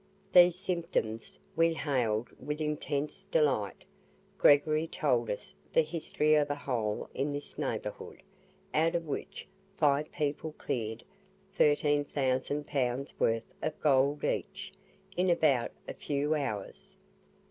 These 0.33 0.55
symptoms 0.55 1.37
we 1.55 1.75
hailed 1.75 2.29
with 2.43 2.59
intense 2.59 3.23
delight. 3.25 3.83
Gregory 4.39 4.87
told 4.87 5.29
us 5.29 5.53
the 5.73 5.83
history 5.83 6.33
of 6.33 6.49
a 6.49 6.55
hole 6.55 7.07
in 7.13 7.31
this 7.31 7.55
neighbourhood, 7.59 8.23
out 8.73 8.95
of 8.95 9.05
which 9.05 9.45
five 9.77 10.11
people 10.11 10.53
cleared 10.53 11.03
13,000 11.53 12.65
pounds 12.65 13.13
worth 13.19 13.53
of 13.61 13.79
gold 13.79 14.23
each 14.23 14.73
in 15.15 15.29
about 15.29 15.69
a 15.87 15.93
few 15.93 16.33
hours. 16.33 16.97